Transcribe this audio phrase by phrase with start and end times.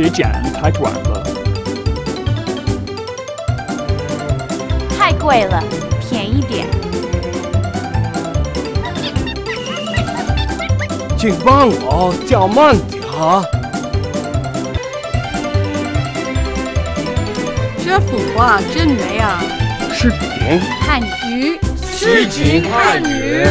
[0.00, 1.22] 别剪太短了
[4.98, 5.62] 太贵了
[6.00, 6.66] 便宜点。
[11.18, 13.44] 请帮我叫慢点啊。
[17.84, 19.42] 这幅画真美啊。
[19.92, 23.44] 是丙汉女是秦汉女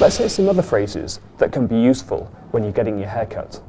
[0.00, 3.60] Let's say some other phrases that can be useful when you're getting your hair cut.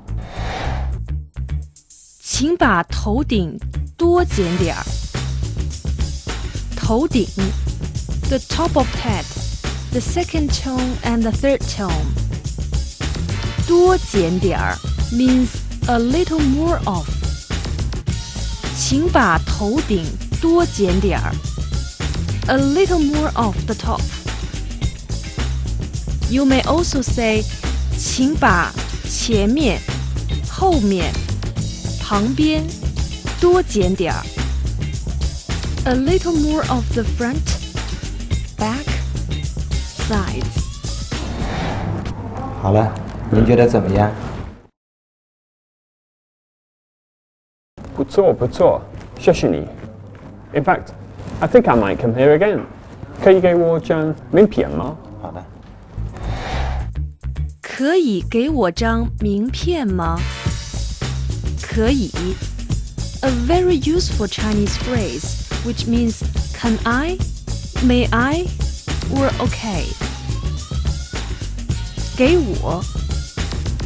[2.22, 3.60] 请把头顶
[3.98, 4.84] 多剪点儿。
[6.76, 7.26] 头顶，
[8.30, 9.26] the top of head,
[9.92, 11.92] the second tone and the third tone。
[13.68, 14.76] 多剪点儿
[15.12, 15.50] means
[15.88, 17.08] a little more of。
[18.78, 20.06] 请把头顶
[20.40, 21.34] 多剪点儿。
[22.48, 24.02] A little more of the top。
[26.30, 27.44] You may also say，
[27.98, 28.72] 请把
[29.04, 29.80] 前面、
[30.50, 31.12] 后面。
[32.02, 32.66] 旁边
[33.40, 34.24] 多剪点儿，
[35.86, 37.38] a little more of the front,
[38.58, 38.84] back,
[40.08, 40.44] sides。
[42.64, 42.92] 好了，
[43.30, 44.12] 您觉得怎么样？
[47.96, 48.82] 不错不错，
[49.20, 49.68] 谢谢你。
[50.54, 50.88] In fact,
[51.40, 52.62] I think I might come here again.
[53.24, 54.98] 可以给我张名片吗？
[55.22, 55.46] 好的。
[57.74, 60.20] 可以给我张名片吗？
[61.62, 62.12] 可以，
[63.22, 66.22] a very useful Chinese phrase which means
[66.54, 67.18] can I,
[67.84, 68.46] may I,
[69.14, 69.86] or okay。
[72.18, 72.84] 给我，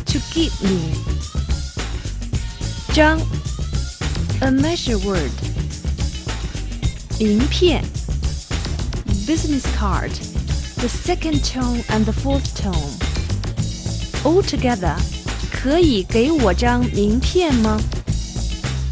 [0.05, 0.95] to give me。
[2.93, 3.19] 张，
[4.41, 5.31] a measure word。
[7.19, 7.83] 名片，
[9.27, 13.06] business card。The second tone and the fourth tone.
[14.27, 14.95] All together.
[15.51, 17.79] 可以给我张名片吗？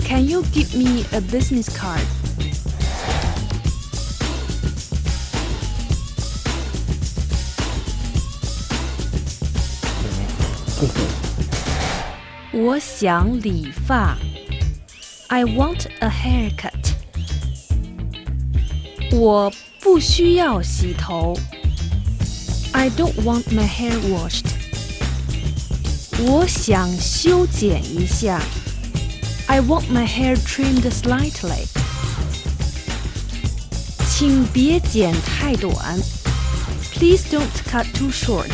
[0.07, 2.01] Can you give me a business card？
[12.53, 14.17] 我想理发。
[15.27, 16.93] I want a haircut。
[19.11, 21.37] 我不需要洗头。
[22.73, 24.54] I don't want my hair washed。
[26.19, 28.41] 我想修剪一下。
[29.47, 31.65] I want my hair trimmed slightly。
[34.09, 35.99] 请别剪太短。
[36.93, 38.51] Please don't cut too short。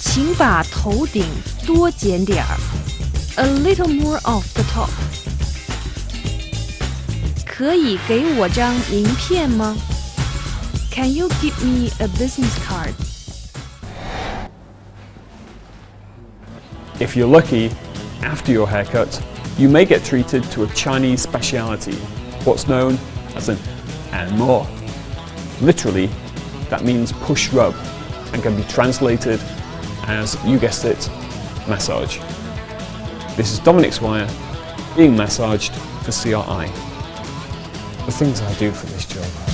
[0.00, 1.24] 请把头顶
[1.66, 2.58] 多剪点儿。
[3.36, 4.90] A little more off the top。
[7.46, 9.76] 可以给我张名片吗？
[10.90, 12.92] Can you give me a business card？
[16.99, 17.69] If you're lucky,
[18.23, 19.23] after your haircut,
[19.55, 21.93] you may get treated to a Chinese speciality,
[22.43, 22.97] what's known
[23.35, 23.57] as an
[24.11, 24.67] and more.
[25.61, 26.07] Literally,
[26.69, 27.75] that means push rub
[28.33, 29.39] and can be translated
[30.07, 31.07] as, you guessed it,
[31.67, 32.17] massage.
[33.35, 34.27] This is Dominic Swire
[34.95, 36.65] being massaged for CRI.
[38.05, 39.46] The things I do for this job.